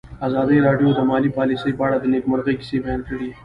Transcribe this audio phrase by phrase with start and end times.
[0.27, 3.29] ازادي راډیو د مالي پالیسي په اړه د نېکمرغۍ کیسې بیان کړې.